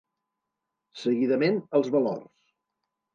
Seguidament, 1.01 1.59
els 1.81 1.91
valors. 1.97 2.53